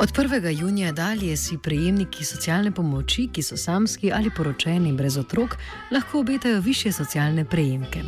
[0.00, 0.60] Od 1.
[0.60, 5.56] junija dalje si prejemniki socialne pomoči, ki so samski ali poročeni brez otrok,
[5.90, 8.02] lahko obetajo više socialne prejemke.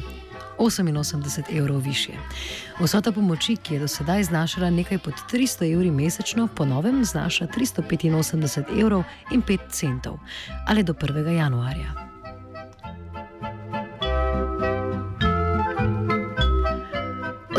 [0.59, 2.13] 88 evrov više.
[2.81, 8.81] Vsota pomoči, ki je do sedaj znašala nekaj pod 300 evri mesečno, ponovem znaša 385
[8.81, 10.19] evrov in 5 centov,
[10.67, 11.29] ali do 1.
[11.29, 12.06] januarja.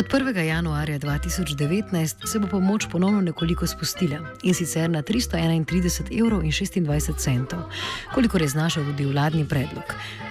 [0.07, 0.39] Od 1.
[0.39, 7.17] januarja 2019 se bo pomoč ponovno nekoliko spustila in sicer na 331 evrov in 26
[7.17, 7.59] centov,
[8.13, 9.83] kolikor je znašal tudi vladni predlog.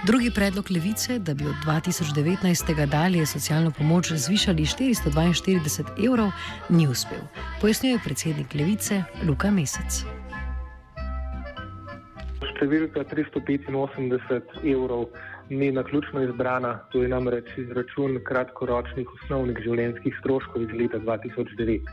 [0.07, 2.87] Drugi predlog levice, da bi od 2019.
[2.87, 6.31] dalje socialno pomoč zvišali 442 evrov,
[6.69, 7.19] ni uspel,
[7.61, 10.05] pojasnjuje predsednik levice Luka Mesec.
[12.41, 15.13] Številka 385 evrov
[15.49, 21.87] ni naključno izbrana, to je namreč izračun kratkoročnih osnovnih življenjskih stroškov iz leta 2009.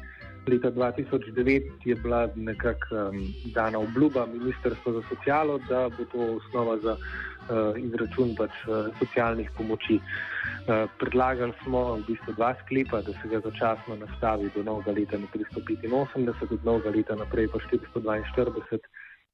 [0.47, 3.19] Leta 2009 je bila nekako um,
[3.55, 9.51] dana obljuba Ministrstva za socialo, da bo to osnova za uh, izračun pač, uh, socialnih
[9.57, 9.99] pomoči.
[9.99, 15.17] Uh, predlagali smo v bistvu dva sklepa, da se ga začasno nastavi do novega leta
[15.17, 18.83] na 385, od novega leta naprej pa 442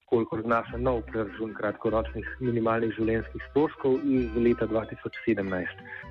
[0.09, 6.09] koliko znaša nov preračun kratkoročnih minimalnih življenjskih stroškov iz leta 2017.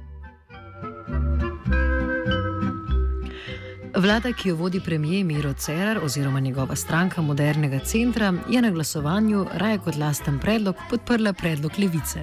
[3.98, 9.46] Vlada, ki jo vodi premijer Miro Cerar oziroma njegova stranka Modernega centra, je na glasovanju
[9.54, 12.22] raje kot lasten predlog podprla predlog levice.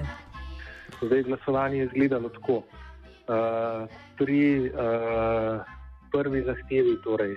[1.02, 2.62] Zdaj glasovanje je izgledalo tako.
[3.26, 5.60] Uh, pri uh,
[6.12, 7.36] prvi zahtevi, torej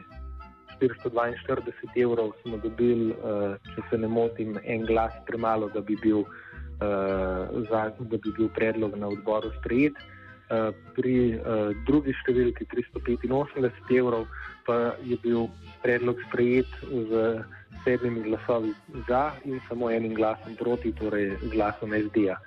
[0.81, 6.23] 442 evrov smo dobili, uh, če se ne motim, en glas premalo, da bi bil,
[7.69, 9.97] za, da bi bil predlog na odboru sprejet.
[10.49, 11.37] Uh, pri
[11.85, 14.25] drugi številki 385 evrov
[14.65, 15.49] pa je bil
[15.83, 17.43] predlog sprejet z
[17.83, 18.73] sedmimi glasovi
[19.07, 22.39] za in samo enim glasom proti, torej glasom SD-ja.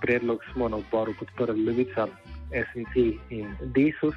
[0.00, 2.06] Predlog smo na odboru podprli Levica,
[2.50, 2.94] SNC
[3.30, 4.14] in Desus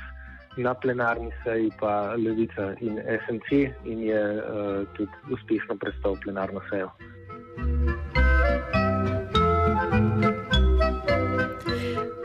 [0.59, 3.49] na plenarni seji pa Levica in SNC
[3.85, 6.91] in je uh, tudi uspešno predstavil plenarno sejo.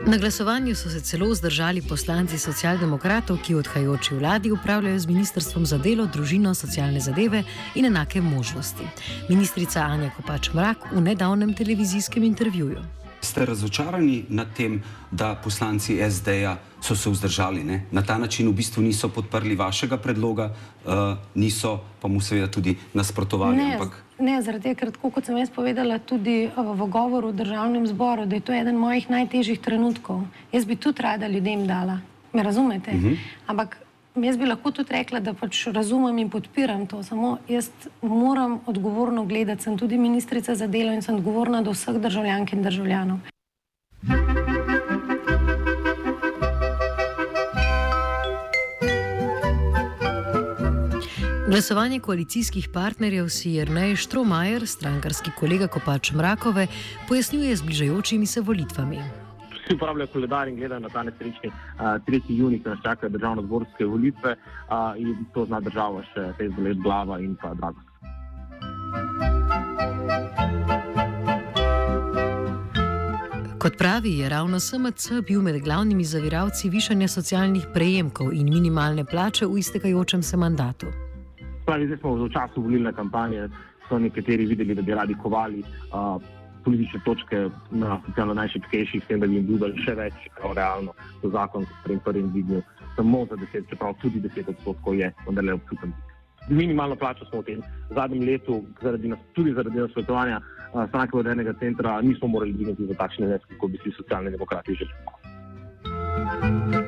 [0.07, 5.65] Na glasovanju so se celo zdržali poslanci socialdemokratov, ki v odhajajoči vladi upravljajo z Ministrstvom
[5.65, 7.43] za delo, družino, socialne zadeve
[7.75, 8.85] in enake možnosti.
[9.29, 13.04] Ministrica Anja Kopač Mrak v nedavnem televizijskem intervjuju.
[13.25, 14.81] Ste razočarani nad tem,
[15.11, 17.63] da poslanci SD-ja so se vzdržali?
[17.63, 17.85] Ne?
[17.91, 20.51] Na ta način v bistvu niso podprli vašega predloga,
[20.85, 23.57] uh, niso pa mu seveda tudi nasprotovali.
[23.57, 23.97] Ne, ampak...
[24.19, 27.87] ne zaradi tega, ker tako kot sem jaz povedala tudi uh, v govoru v državnem
[27.89, 30.21] zboru, da je to eden mojih najtežjih trenutkov.
[30.53, 31.97] Jaz bi tudi rada ljudem dala,
[32.33, 32.91] me razumete?
[32.91, 33.09] Uh mhm.
[33.09, 33.17] -huh.
[33.47, 33.84] Ampak
[34.15, 37.67] Jaz bi lahko tudi rekla, da pač razumem in podpiram to, samo jaz
[38.01, 39.63] moram odgovorno gledati.
[39.63, 43.19] Sem tudi ministrica za delo in sem odgovorna do vseh državljank in državljanov.
[51.49, 56.67] Glasovanje koalicijskih partnerjev si je Rnej Štromajer, strankarski kolega Kopač Mrakove,
[57.07, 59.24] pojasnjuje z bližajočimi se volitvami
[59.65, 62.21] vsi uporabljajo koledar in gledajo na ta nesrečni uh, 3.
[62.27, 67.19] juni, ko nas čakajo državno-zborske volitve uh, in to zna država še te zboleti glava
[67.19, 67.79] in pa drago.
[73.65, 79.45] Kot pravi, je ravno SMC bil med glavnimi zaviralci višanja socialnih prejemkov in minimalne plače
[79.45, 80.91] v iztekajočem se mandatu.
[81.65, 83.49] Pravi, zdaj smo v času volilne kampanje,
[83.89, 86.21] so nekateri videli, da bi radi kovali uh,
[86.65, 90.95] politične točke na socialno najšipkejših, s tem, da bi jim dudali še več, kot realno
[91.21, 92.61] so zakon, ki je prvim dvignil
[92.95, 95.93] samo za 10, čeprav tudi 10 odstotkov je vendarle občuten.
[96.49, 100.41] Minimalno plačo smo v tem zadnjem letu, zaradi nas, tudi zaradi nasvetovanja
[100.89, 106.84] stranke vodenega centra, nismo morali dvigniti za takšne zneske, kot bi si socialni demokrati želeli.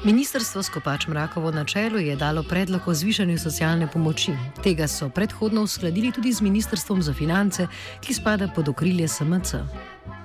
[0.00, 4.32] Ministrstvo Skopač Mrakovo na čelu je dalo predlog o zvišanju socialne pomoči.
[4.64, 7.66] Tega so predhodno uskladili tudi z Ministrstvom za finance,
[8.00, 9.60] ki spada pod okrilje SMC.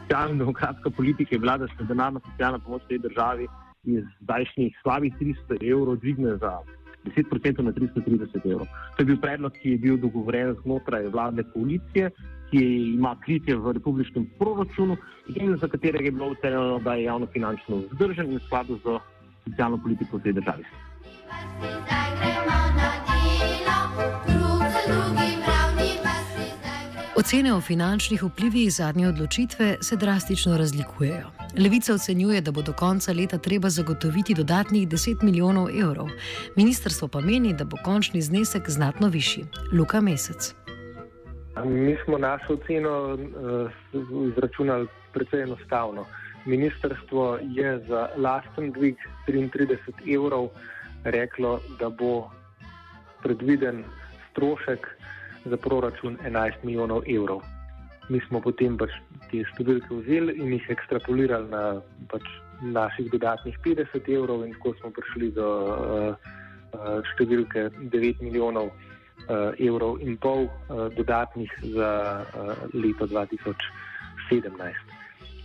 [0.08, 3.48] Socialno-demokratska politika je bila, da se denarna socialna pomoč tej državi
[3.84, 6.56] iz zdajšnjih slabih 300 evrov dvigne za
[7.04, 8.68] 10% na 330 evrov.
[8.96, 12.12] To je bil predlog, ki je bil dogovoren znotraj vladne koalicije,
[12.48, 12.64] ki
[12.96, 14.96] ima kritje v republikanskem proračunu
[15.36, 19.00] in za katerega je bilo ocenjeno, da je javno finančno vzdržen in v skladu z
[19.50, 20.64] socialno politiko v tej državi.
[27.16, 31.32] Ocene o finančnih vplivih zadnje odločitve se drastično razlikujejo.
[31.58, 36.08] Levica ocenjuje, da bo do konca leta treba zagotoviti dodatnih 10 milijonov evrov,
[36.58, 39.46] ministrstvo pa meni, da bo končni znesek znatno višji.
[39.72, 40.56] Luka Mesec.
[41.66, 43.72] Mi smo našo oceno uh,
[44.32, 46.02] izračunali precej enostavno.
[46.02, 46.08] Uh,
[46.46, 48.96] Ministrstvo je za lasten dvig
[49.28, 49.78] 33
[50.16, 50.50] evrov
[51.04, 52.30] reklo, da bo
[53.24, 53.84] predviden
[54.32, 54.88] strošek
[55.46, 57.42] za proračun 11 milijonov evrov.
[58.10, 58.94] Mi smo potem pač
[59.32, 61.64] te številke vzeli in jih ekstrapolirali na
[62.12, 62.26] pač
[62.62, 66.14] naših dodatnih 50 evrov, in tako smo prišli do uh,
[66.78, 71.92] uh, številke 9 milijonov uh, evrov in pol uh, dodatnih za
[72.22, 74.95] uh, leto 2017.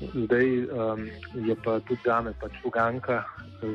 [0.01, 3.25] Zdaj um, je pa tudi za me pač uganka,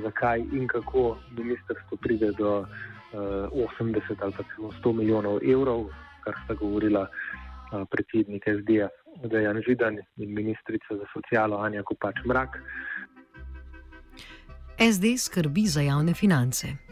[0.04, 5.90] zakaj in kako ministrstvo pride do uh, 80 ali pa celo 100 milijonov evrov,
[6.26, 8.90] kar sta govorila uh, predsednik SD-ja,
[9.24, 12.58] da je Jan Židan in ministrica za socialo Anja Kopač Mrak.
[14.80, 16.85] SD skrbi za javne finance.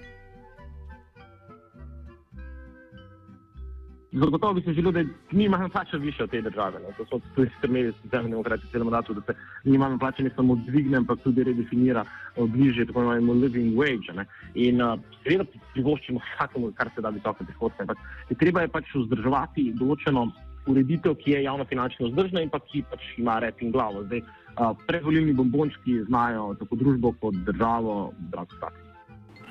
[4.14, 6.80] Zagotovo bi se želel, da minimalna plača više od te države.
[6.80, 6.94] Ne.
[6.98, 9.34] To so tudi strmeli socialni demokrati celemu datu, da se
[9.64, 12.06] minimalna plača ne samo dvigne, ampak tudi redefinira
[12.38, 14.16] bliže tako imenujemo living wage.
[14.16, 14.26] Ne.
[14.54, 17.82] In uh, seveda privoščimo vsakemu, kar se da visoke prihodke.
[17.82, 17.98] Ampak
[18.30, 20.28] je treba je pač vzdrževati določeno
[20.68, 24.06] ureditev, ki je javno finančno vzdržna in pa ki pač ima rep in glavo.
[24.06, 28.83] Zdaj, uh, predvoljivni bombončki znajo tako družbo kot državo, drago stati.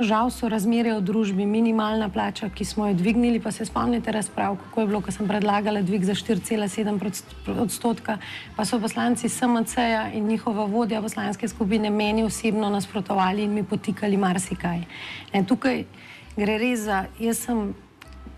[0.02, 4.56] Žal so razmere v družbi, minimalna plača, ki smo jo dvignili, pa se spomnite razprav,
[4.58, 6.99] kako je bilo, ko sem predlagala dvig za 4,7
[7.62, 8.19] odstotka,
[8.56, 14.16] pa so poslanci SMC-ja in njihova vodja poslanske skupine meni osebno nasprotovali in mi potikali
[14.16, 14.82] marsikaj.
[15.34, 15.84] Ne, tukaj
[16.37, 17.70] gre res za, jaz sem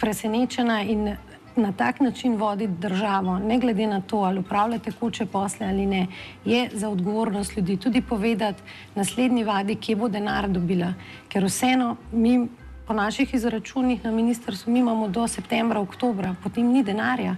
[0.00, 1.16] presenečena in
[1.56, 6.06] na tak način voditi državo, ne glede na to, ali upravljate tekoče posle ali ne,
[6.45, 8.62] je za odgovornost ljudi tudi povedati
[8.95, 10.95] naslednji vadi, kje bo denar dobila.
[11.29, 12.49] Ker vseeno mi
[12.87, 17.37] po naših izračunih na ministrstvu mi imamo do septembra, oktobra, potem ni denarja.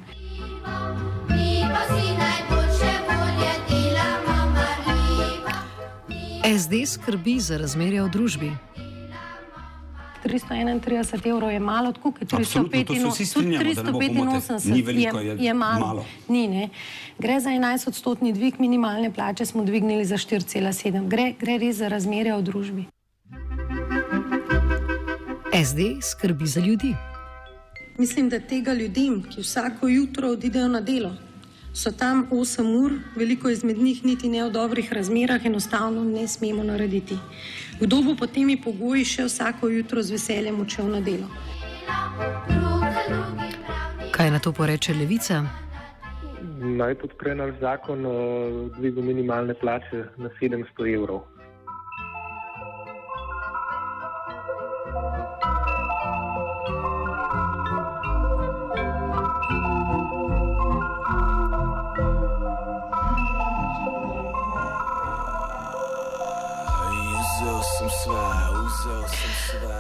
[6.59, 8.51] SD skrbi za razmerje v družbi.
[10.29, 13.01] 331 evrov je malo, tako kot 385
[15.21, 15.87] je, je malo.
[15.87, 16.07] malo.
[16.29, 16.69] Ni, ne.
[17.19, 21.09] Gre za 11 odstotni dvig minimalne plače, smo dvignili za 4,7.
[21.09, 22.85] Gre, gre res za razmerje v družbi.
[25.65, 26.95] SD skrbi za ljudi.
[27.99, 31.13] Mislim, da tega ljudem, ki vsako jutro odidejo na delo,
[31.77, 36.63] so tam 8 ur, veliko izmed njih niti ne v dobrih razmerah, enostavno ne smemo
[36.65, 37.19] narediti.
[37.81, 41.29] Kdo bo pod temi pogoji še vsako jutro z veseljem odšel na delo?
[44.11, 45.45] Kaj na to poreče levica?
[46.81, 48.17] Naj podpre naš zakon o
[48.79, 51.27] dvigu minimalne plače na 700 evrov.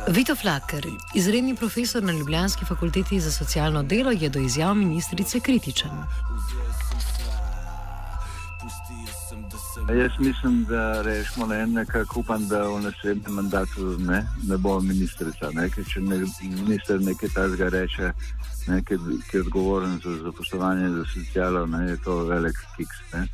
[0.08, 5.90] Vito Flaker, izredni profesor na Ljubljanski fakulteti za socialno delo, je do izjav ministrice kritičen.
[9.94, 14.80] Jaz mislim, da rečemo na en nekako upam, da v naslednjem mandatu ne, ne bo
[14.80, 15.50] ministrica.
[15.52, 18.12] Ne, če ne, minister nekaj tajnega reče,
[18.66, 18.98] ne, ki,
[19.30, 22.96] ki je odgovoren za zaposlovanje za socialo, ne, je to velik kiks.
[23.12, 23.28] Ne.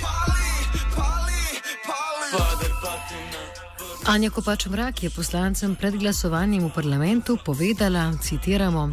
[0.00, 0.50] Pali,
[0.94, 1.42] pali,
[1.86, 2.65] pali.
[4.06, 8.92] Anja Kopač Mrak je poslancem pred glasovanjem v parlamentu povedala, citiramo,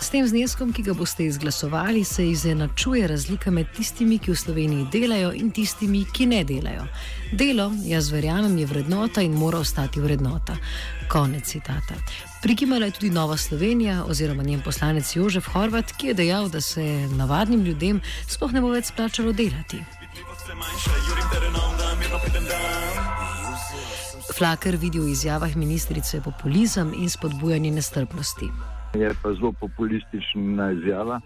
[0.00, 4.86] s tem zneskom, ki ga boste izglasovali, se izenačuje razlika med tistimi, ki v Sloveniji
[4.92, 6.86] delajo in tistimi, ki ne delajo.
[7.32, 10.56] Delo, jaz verjamem, je vrednota in mora ostati vrednota.
[11.08, 11.94] Konec citata.
[12.42, 16.82] Prikimala je tudi Nova Slovenija oziroma njen poslanec Jožef Horvat, ki je dejal, da se
[17.16, 19.84] navadnim ljudem sploh ne bo več splačalo delati.
[24.32, 28.48] Flaker vidi v izjavah ministrice populizem in spodbujanje nestrpnosti.
[28.94, 31.20] Je pa zelo populistična izjava.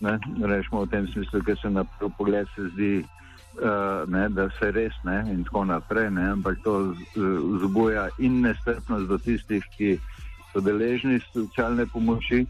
[0.00, 4.48] Ne, rečemo v tem smislu, ker se na prvi pogled se zdi, uh, ne, da
[4.58, 9.96] se res ne in tako naprej, ne, ampak to vzbuja in nestrpnost do tistih, ki
[10.52, 12.44] so deležni socialne pomoči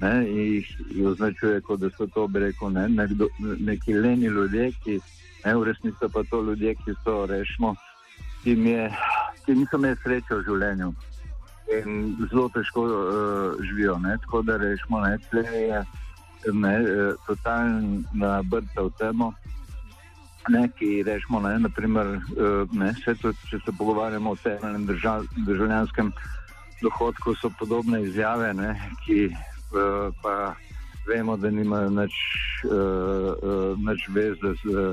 [0.00, 0.72] ne, in jih
[1.12, 4.98] označuje, kot da so to, bi rekel, ne, nekdo, neki leni ljudje, ki
[5.44, 7.76] ne, v resnici pa to ljudje, ki so, rečemo,
[8.46, 8.90] ki, je,
[9.44, 10.92] ki niso imeli sreče v življenju
[11.74, 11.94] in
[12.30, 13.96] zelo težko uh, živijo.
[13.98, 14.12] Ne?
[14.22, 15.80] Tako da rečemo, da je
[16.54, 16.74] ne,
[17.26, 19.32] totalna brca v temo.
[20.48, 22.20] Neki rečemo, ne, naprimer,
[22.70, 26.12] ne, to, če se pogovarjamo o temeljnem držav, državljanskem
[26.84, 29.24] dohodku, so podobne izjave, ne, ki
[30.22, 30.54] pa
[31.08, 32.20] vemo, da nimajo nič,
[33.88, 34.86] nič veze z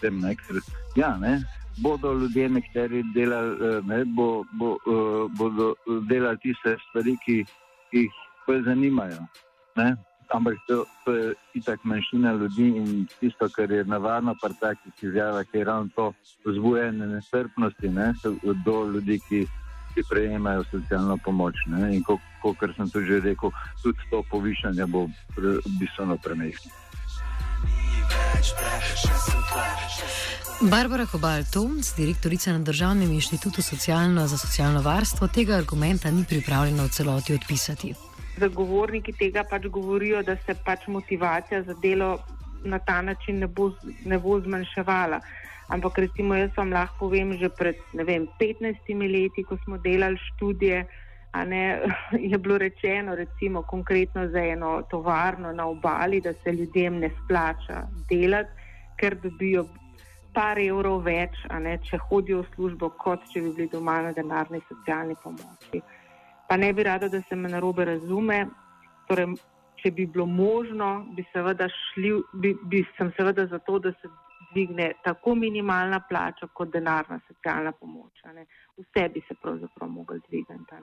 [0.00, 0.24] tem.
[0.24, 0.62] Ne, ker,
[0.96, 1.36] ja, ne,
[1.76, 3.56] bodo ljudje nekateri delali,
[4.00, 5.74] eh, bo, bo, uh, bodo
[6.08, 7.44] delali tiste stvari, ki,
[7.90, 9.26] ki jih bolj zanimajo.
[9.76, 9.96] Ne.
[10.34, 15.46] Ampak to, to je itak manjšina ljudi in tisto, kar je navadno pri takih izjavah,
[15.52, 16.12] je ravno to
[16.44, 18.14] vzbujanje nestrpnosti ne,
[18.64, 19.46] do ljudi, ki,
[19.94, 21.54] ki prejemajo socialno pomoč.
[21.66, 21.96] Ne.
[21.96, 23.50] In kot ko, sem tudi že rekel,
[23.82, 25.06] tudi to povišanje bo
[25.80, 26.83] bistveno premehko.
[30.60, 36.88] Barbara Kobal-Tomc, direktorica na Državnem inštitutu socialno za socialno varstvo, tega argumenta ni pripravljena v
[36.88, 37.94] celoti odpisati.
[38.36, 42.18] Zagovorniki tega pač govorijo, da se pač motivacija za delo
[42.64, 43.70] na ta način ne bo,
[44.04, 45.20] ne bo zmanjševala.
[45.68, 50.84] Ampak recimo jaz vam lahko povem, že pred vem, 15 leti, ko smo delali študije,
[51.44, 51.80] ne,
[52.32, 57.86] je bilo rečeno, recimo konkretno za eno tovarno na obali, da se ljudem ne splača
[58.10, 58.50] delati,
[59.00, 59.66] ker dobijo
[60.34, 64.60] par evrov več, ne, če hodijo v službo, kot če bi bili doma na denarni
[64.68, 65.82] socialni pomoči.
[66.48, 68.44] Pa ne bi rada, da se me narobe razume.
[69.08, 69.34] Torej,
[69.82, 72.12] če bi bilo možno, bi seveda šli,
[72.42, 74.10] bi, bi sem seveda za to, da se
[74.52, 78.22] dvigne tako minimalna plača kot denarna socialna pomoč.
[78.78, 80.80] Vse bi se pravzaprav mogli dvigniti.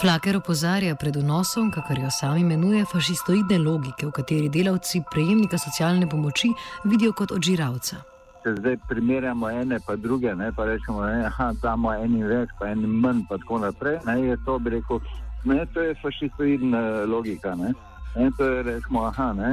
[0.00, 6.08] Flaker opozarja pred vnosom, kakor jo sam imenuje, fašistoidne logike, v kateri delavci prejemnika socialne
[6.08, 6.48] pomoči
[6.84, 8.00] vidijo kot odžiralca.
[8.42, 12.88] Če zdaj primerjamo ene pa druge, ne, pa rečemo, da imamo eni več, pa eni
[12.88, 15.02] manj, pa tako naprej, ne, je to, bi rekel,
[15.44, 17.54] ne, to je fašistoidna logika.
[17.54, 17.74] Ne,
[18.16, 19.52] ne, to je, rečemo, aha, ne,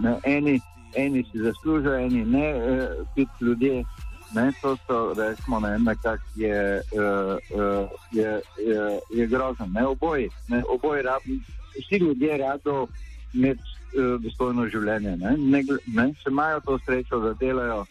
[0.00, 0.56] ne, eni,
[0.96, 3.84] eni si zaslužijo, eni ne, eh, ljudje.
[4.34, 9.66] Ne, to so, rečemo, ne, nekak je, uh, uh, je, je, je grozno.
[9.66, 11.40] Ne, oboji, ne, oboji rabi,
[11.78, 12.86] vsi ljudje rado
[13.34, 15.16] imeti uh, dostojno življenje.
[15.16, 17.84] Ne, ne, ne, če imajo to srečo, da delajo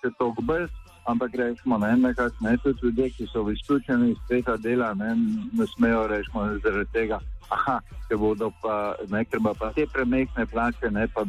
[0.00, 0.70] se to brez,
[1.04, 5.14] ampak rečemo, ne, nekak, ne, tudi ljudje, ki so izključeni iz tega dela, ne,
[5.52, 7.20] ne smejo rečemo zaradi tega.
[7.50, 11.24] Aha, če bodo pa, ne, ker pa te premehne plače, ne, pa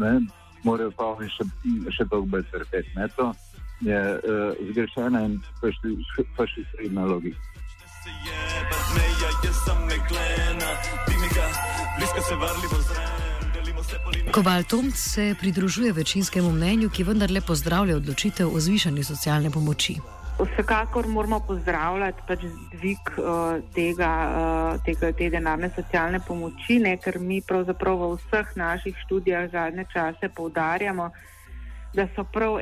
[0.00, 0.18] ne,
[0.64, 1.46] morajo pa še,
[1.92, 2.96] še dolgo brez trpeti
[3.80, 4.20] je uh,
[4.70, 5.40] zgrešena in
[6.36, 7.38] fašistična logika.
[14.32, 19.96] Kobal Tomc se pridružuje večinskemu mnenju, ki vendarle pozdravlja odločitev o zvišanju socialne pomoči.
[20.38, 22.40] Vsekakor moramo pozdravljati pač
[22.72, 28.52] dvig uh, tega, uh, tega, te denarne socialne pomoči, ne, ker mi pravzaprav v vseh
[28.56, 31.10] naših študijah zadnje čase poudarjamo,
[31.96, 32.58] da so prav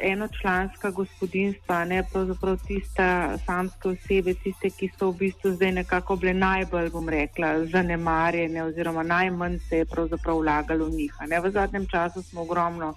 [0.00, 3.06] enočlanska gospodinstva, ne pravzaprav tiste
[3.46, 9.02] samske osebe, tiste, ki so v bistvu zdaj nekako bile najbolj, bom rekla, zanemarjene oziroma
[9.02, 11.14] najmanj se je pravzaprav vlagalo v njih.
[11.30, 11.40] Ne?
[11.40, 12.92] V zadnjem času smo ogromno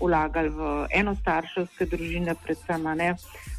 [0.00, 3.12] vlagali v enostarševske družine, predvsem ne?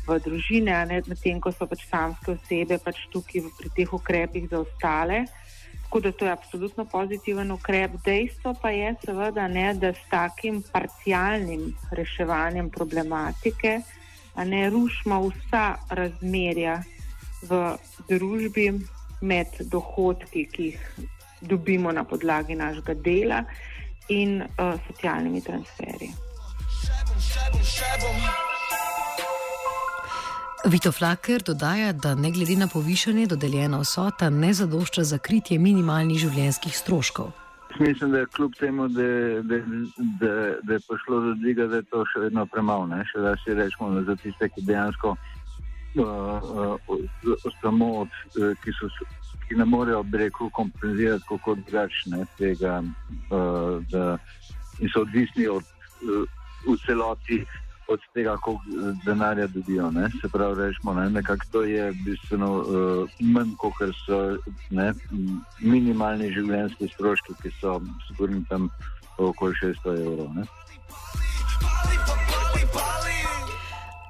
[0.07, 5.27] v družine, medtem ko so pač samske osebe pač tukaj pri teh ukrepih zaostale.
[5.91, 7.91] Tako da to je absolutno pozitiven ukrep.
[8.05, 13.81] Dejstvo pa je seveda, ne, da s takim parcialnim reševanjem problematike
[14.35, 16.77] ne rušimo vsa razmerja
[17.43, 17.59] v
[18.07, 18.71] družbi
[19.21, 20.89] med dohodki, ki jih
[21.41, 23.43] dobimo na podlagi našega dela
[24.07, 26.13] in uh, socialnimi transferji.
[30.65, 36.19] Vito Flaker dodaja, da ne glede na povišanje dodeljena vsota ne zadošča za kritje minimalnih
[36.21, 37.31] življenjskih stroškov.
[37.79, 39.07] Mislim, da je kljub temu, da,
[39.41, 39.57] da,
[40.21, 42.99] da, da je prišlo do dviga, da je to še vedno premalo.
[43.09, 48.91] Še da si rečemo, za tiste, ki dejansko uh, uh, samo od, uh, ki, so,
[49.47, 54.19] ki ne morejo, bi rekel, kompenzirati kako drugačne tega, uh, da
[54.77, 55.65] in so odvisni od,
[56.05, 56.29] uh,
[56.69, 57.41] v celoti
[57.87, 58.63] od tega, koliko
[59.05, 59.91] denarja dobijo.
[59.91, 60.09] Ne.
[60.21, 63.73] Se pravi, rečemo, ne, nekako to je bistveno uh, manj, kot
[64.05, 64.37] so
[64.69, 64.93] ne,
[65.59, 68.69] minimalni življenjski stroški, ki so sigurno tam
[69.17, 70.33] okoli 600 evrov.
[70.35, 70.47] Ne.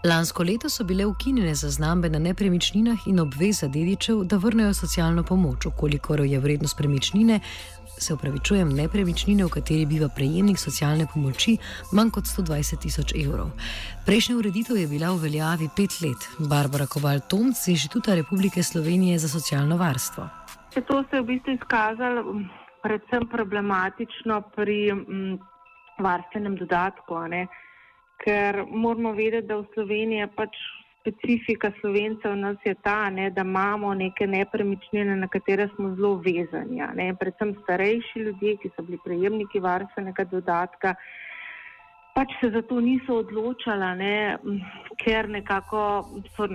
[0.03, 5.65] Lansko leto so bile ukinjene zaznambe na nepremičninah in obveza dedičev, da vrnejo socialno pomoč,
[5.65, 7.39] ukolikor je vrednost premičnine,
[8.03, 11.57] se upravičujem, nepremičnine, v kateri biva prejemnik socialne pomoči,
[11.93, 13.51] manj kot 120 tisoč evrov.
[14.05, 16.27] Prejšnja ureditev je bila v veljavi pet let.
[16.39, 20.27] Barbara Koval-Tomc z Inštituta Republike Slovenije za socialno varstvo.
[20.73, 22.23] To se je v bistvu izkazalo
[22.81, 25.39] predvsem problematično pri m,
[25.99, 27.47] varstvenem dodatku, ne?
[28.21, 30.57] ker moramo vedeti, da v Sloveniji je pač
[31.01, 36.81] specifika slovencev nas je ta, ne, da imamo neke nepremičnine, na katere smo zelo vezani.
[36.95, 37.13] Ne?
[37.19, 40.95] Predvsem starejši ljudje, ki so bili prejemniki varstvenega dodatka,
[42.15, 44.37] pač se za to niso odločala, ne,
[45.01, 45.81] ker nekako
[46.35, 46.47] so,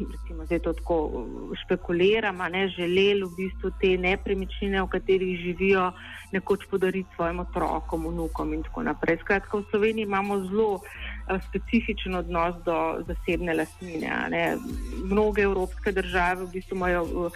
[0.00, 1.26] recimo zdaj to tako
[1.64, 5.90] špekuliram, a ne želeli v bistvu te nepremičnine, v katerih živijo,
[6.32, 9.18] nekoč podariti svojim otrokom, vnukom in tako naprej.
[9.24, 10.80] Skratka, v Sloveniji imamo zelo
[11.38, 14.56] specifičen odnos do zasebne lastnine.
[15.04, 17.30] Mnoge evropske države, v bistvu imajo,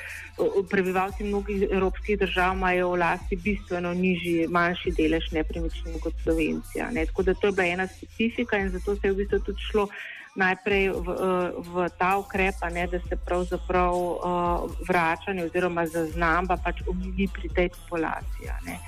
[0.71, 6.81] prebivalci mnogih evropskih držav imajo v lasti bistveno nižji, manjši delež nepremičnin kot Slovenci.
[6.81, 7.07] a ne.
[7.07, 9.89] Tako da to je bila ena specifika in zato se je v bistvu tudi šlo
[10.35, 16.83] najprej v, eh, v ta ukrep, ne, da se pravzaprav uh, vračanje oziroma zaznamba pač
[16.87, 18.51] omili pri tej populaciji.
[18.67, 18.79] ne.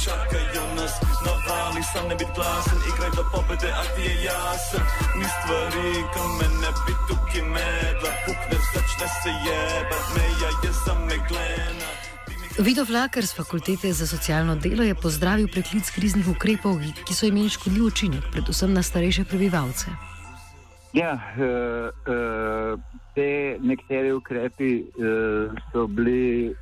[0.00, 4.84] Čakajo nas na vali, sam ne biti glasen, igraj do pobede, a ti je jasen.
[5.20, 8.79] Ni stvari, ki me ne bi tukaj medla, pukne, začne
[12.60, 16.76] Vido Flaker z Fakultete za socialno delo je pozdravil preklic kriznih ukrepov,
[17.08, 19.88] ki so imeli škodljiv učinek, predvsem na starejše prebivalce.
[20.92, 22.76] Ja, uh, uh,
[23.16, 26.52] te nekateri ukrepi uh, so bili,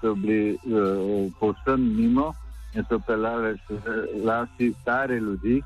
[0.00, 0.58] so bili
[1.40, 2.34] povsem mimo
[2.74, 3.56] in so pelali
[4.24, 5.62] lasti stare ljudi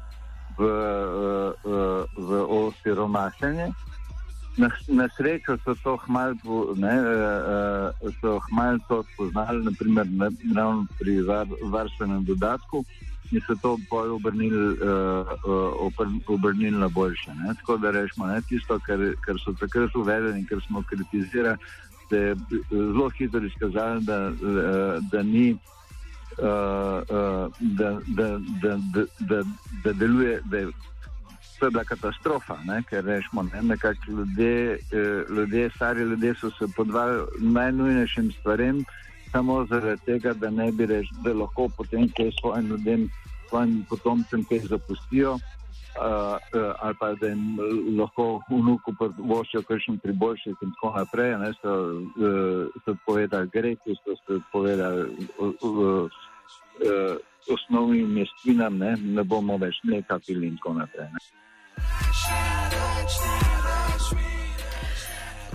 [0.59, 3.73] v, uh, v osiromašenje.
[4.59, 6.35] Na, na srečo so to hmal,
[6.77, 6.95] ne,
[8.23, 12.83] uh, hmal to spoznali, naprimer na, ravno pri var, varstvenem dodatku
[13.31, 17.35] in so to bolj obrnili, uh, uh, obrnili na boljše.
[17.35, 17.55] Ne.
[17.55, 21.59] Tako da rečemo, ne, tisto, kar, kar so takrat uvedli in kar smo kritizirali,
[22.09, 22.37] se je
[22.71, 25.57] zelo hitro izkazalo, da, uh, da ni.
[26.39, 28.29] Uh, uh, da, da,
[28.63, 29.43] da, da, da,
[29.85, 30.67] da deluje, da je
[31.59, 32.83] to je bila katastrofa, ne?
[32.91, 38.85] ker rečemo, ne, nekako ljudje, eh, ljudje, stari ljudje so se podvali najnujnejšim stvarem,
[39.33, 43.09] samo zaradi tega, da ne bi reč, da lahko potem kaj svojim ljudem,
[43.49, 45.39] svojim potomcem kaj zapustijo.
[45.99, 47.59] Uh, uh, ali pa da jim
[47.99, 51.33] lahko vnuku voščijo kakšen priboljšek in tako naprej.
[51.39, 55.73] Ne, so, uh, so povedali greki, so, so povedali uh, uh,
[56.87, 57.17] uh,
[57.51, 61.11] osnovnim mestvinam, ne, ne bomo več nekapili in tako naprej.
[61.13, 61.25] Ne.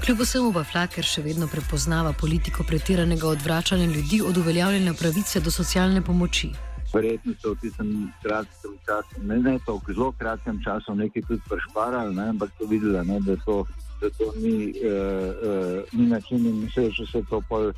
[0.06, 5.52] Kljub vsemu pa Flaker še vedno prepoznava politiko pretiranega odvračanja ljudi od uveljavljanja pravice do
[5.52, 6.50] socialne pomoči.
[6.94, 12.16] Verjetno so v tistem kratkem času, ne, ne tako zelo kratkem času, nekaj tudi prešparali,
[12.16, 13.64] ne, ampak so videli, ne, da, to,
[14.02, 17.74] da to ni, uh, uh, ni način in se je se to pol uh,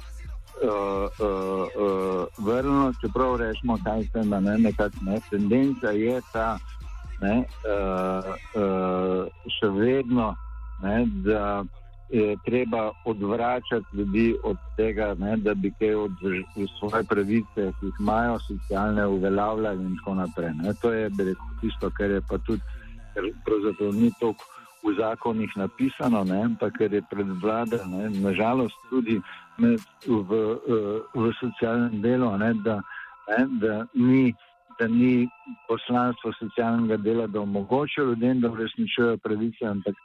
[0.66, 2.94] uh, uh, vrnilo.
[3.02, 6.58] Čeprav rečemo, se ima, ne, nekako ne, tendenca je ta,
[7.22, 8.30] ne, uh,
[8.62, 10.34] uh, še vedno,
[10.84, 11.64] ne, da
[12.10, 16.12] je treba odvračati ljudi od tega, ne, da bi kaj od
[16.80, 20.52] svoje pravice, ki jih imajo, socialne, uveljavljali in tako naprej.
[20.64, 20.74] Ne.
[20.82, 22.62] To je rekel, tisto, kar je pa tudi,
[23.46, 24.44] pravzaprav ni toliko
[24.84, 29.22] v zakonih napisano, ne, ampak ker je predvlada, ne, nažalost tudi
[29.58, 30.42] med, v,
[31.16, 32.82] v socialnem delu, ne, da,
[33.30, 34.36] ne, da ni
[34.80, 35.30] da ni
[35.68, 39.96] poslanstvo socialnega dela, da omogoča ljudem, da uresničujejo pravice, ampak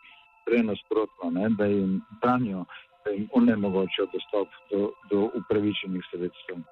[0.46, 2.64] prej nasprotno, ne, da jim branijo,
[3.04, 6.62] da jim onemogočajo dostop do, do upravičenih sredstev.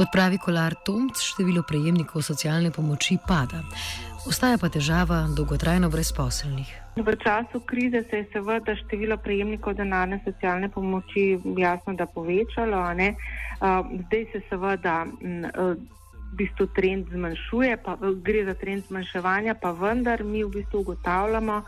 [0.00, 3.58] Kot pravi kolar Tomc, število prejemnikov socialne pomoči pada.
[4.24, 6.68] Ostaja pa težava dolgotrajno brezposelnih.
[6.96, 12.80] V času krize se je seveda število prejemnikov denarne socialne pomoči jasno da povečalo.
[14.06, 15.76] Zdaj se seveda uh,
[16.32, 20.80] v bistvu trend zmanjšuje, pa, uh, gre za trend zmanjševanja, pa vendar mi v bistvu
[20.80, 21.58] ugotavljamo,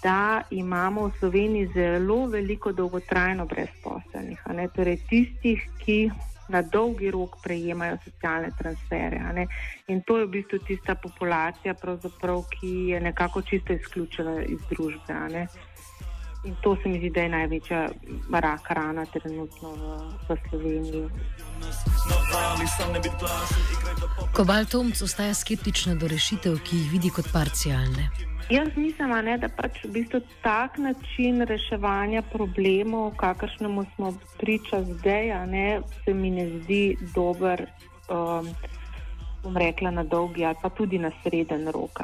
[0.00, 4.40] da imamo v Sloveniji zelo veliko dolgotrajno brezposelnih,
[4.72, 5.98] torej tistih, ki
[6.48, 9.48] na dolgi rok prejemajo socialne transfere.
[9.88, 11.74] In to je v bistvu tista populacija,
[12.50, 15.46] ki je nekako čisto izključena iz družbe.
[16.46, 17.80] In to se mi zdi, da je največja
[18.30, 19.96] rak rana trenutno v,
[20.28, 21.08] v Sloveniji.
[24.36, 28.10] Kobal Tomc ostaja skeptična do rešitev, ki jih vidi kot parcialne.
[28.50, 34.84] Jaz mislim, a ne, da pač v bistvu tak način reševanja problemov, kakršnemu smo priča
[34.86, 37.66] zdaj, ne, se mi ne zdi dober,
[38.06, 38.46] um,
[39.46, 42.02] bom rekla, na dolgi ali pa tudi na sreden rok.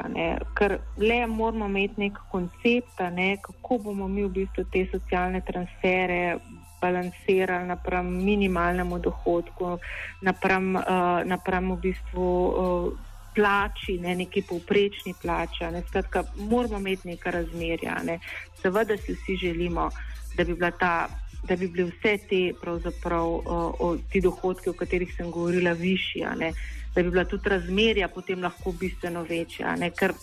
[0.55, 6.39] Ker le moramo imeti nek koncept, ne, kako bomo mi v bistvu te socialne transfere
[6.83, 9.77] balansirali napram minimalnemu dohodku,
[10.21, 12.29] napram, uh, napram v bistvu.
[12.47, 15.65] Uh, plači, ne neki povprečni plači.
[15.73, 15.81] Ne.
[15.87, 17.97] Skratka, moramo imeti neka razmerja.
[18.05, 18.19] Ne.
[18.61, 19.89] Seveda si vsi želimo,
[20.37, 21.07] da bi, bila ta,
[21.43, 26.53] da bi bili vse te, pravzaprav, o, ti dohodki, o katerih sem govorila, višji, ne.
[26.95, 29.75] Da bi bila tudi razmerja potem lahko bistveno večja.
[29.75, 29.89] Ne.
[29.91, 30.13] Ker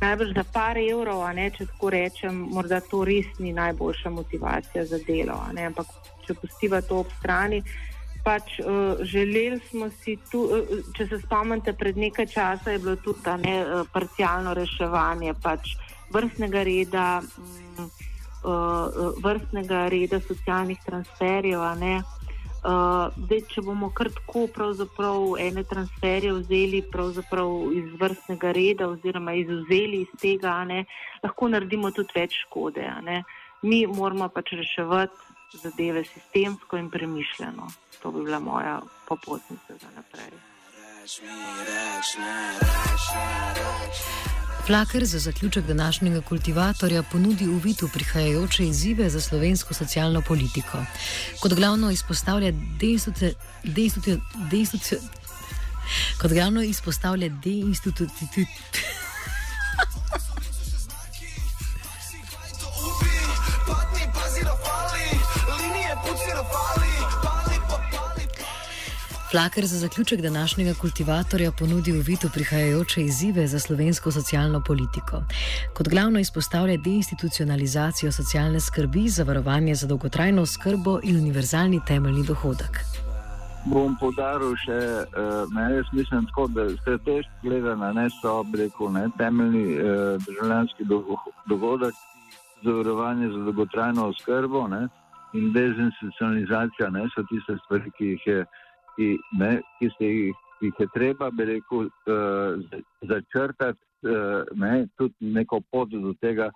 [0.00, 4.98] najbrž za par evrov, ne, če tako rečem, morda to res ni najboljša motivacija za
[5.06, 5.40] delo.
[5.52, 5.66] ne.
[5.70, 5.86] Ampak
[6.26, 7.62] če pustiva to ob strani
[8.24, 12.96] pač uh, želeli smo si tu, uh, če se spomnite, pred nekaj časa je bilo
[12.96, 15.74] tudi ta ne, uh, parcialno reševanje pač
[16.14, 17.90] vrstnega reda, um,
[18.48, 21.60] uh, vrstnega reda socialnih transferjev.
[21.78, 21.98] ne.
[22.00, 22.23] Uh,
[22.64, 24.46] zdaj, če bomo kar tako
[25.40, 26.80] ene transferje vzeli
[27.76, 30.84] iz vrstnega reda oziroma izuzeli iz tega, ne,
[31.22, 32.88] lahko naredimo tudi več škode.
[33.04, 33.22] ne.
[33.62, 37.68] Mi moramo pač reševati zadeve sistemsko in premišljeno.
[38.02, 40.32] To bi bila moja popotnica za naprej.
[44.66, 50.78] Flaker za zaključek današnjega kultivatorja ponudi uvid v prihajajoče izzive za slovensko socialno politiko.
[51.40, 53.54] Kot glavno izpostavlja deinstitucionalizacijo.
[53.64, 54.98] Deinstitucio, deinstitucio,
[56.20, 59.03] kot glavno izpostavlja deinstitucionalizacijo.
[69.34, 75.22] Flaker za zaključek današnjega kultivatorja ponudi uvid v prihajajoče izzive za slovensko socialno politiko.
[75.76, 82.78] Kot glavno izpostavlja deinstitucionalizacijo socialne skrbi, zavarovanje za dolgotrajno skrbo in univerzalni temeljni dohodek.
[83.66, 89.66] Bom podaril še, uh, jaz mislim, tako, da strateško gledano ne so rekel, ne, temeljni
[89.74, 89.86] uh,
[90.26, 90.84] državljanski
[91.46, 91.94] dogodek,
[92.62, 94.86] zavarovanje za dolgotrajno oskrbo ne,
[95.32, 98.44] in dezinstitucionalizacija ne, so tiste stvari, ki jih je
[98.96, 105.32] ki, ne, ki se jih, jih je treba, bi rekel, uh, začrtati, uh, ne, tudi
[105.34, 106.50] neko pot do tega,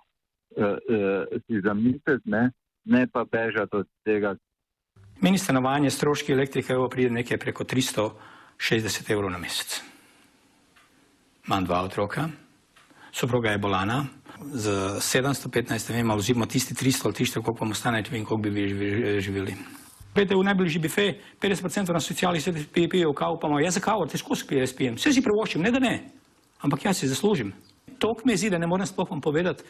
[0.57, 2.49] uh, uh, si zamisliti, ne,
[2.85, 4.35] ne pa bežati od tega.
[5.21, 9.81] Meni stanovanje, stroški elektrike, pride nekaj preko 360 evrov na mesec.
[11.47, 12.29] Imam dva otroka,
[13.11, 14.05] soproga je bolana,
[14.39, 18.25] z 715, ne vem, ali vzimo tisti 300 ali tisto, koliko vam ostane, ne vem,
[18.25, 19.55] koliko bi vi živeli.
[20.19, 24.05] Pete v najbližji bife, 50% na socialih se pijejo kavo, pa ima jaz za kavo,
[24.05, 24.97] težko se pije, spijem.
[24.99, 25.93] Vse si privoščim, ne da ne,
[26.59, 27.53] ampak jaz si zaslužim.
[28.03, 29.63] Tok me zdi, da ne morem sploh vam povedati,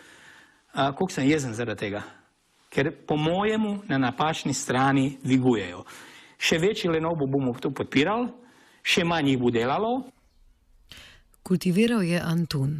[0.73, 2.01] koliko sem jezen zaradi tega.
[2.73, 5.83] Ker po mojemu na napačni strani dvigujejo.
[6.41, 8.31] Še večji lenobo bomo to podpirali,
[8.81, 9.93] še manj jih bo delalo.
[11.45, 12.79] Kultiviral je Antun.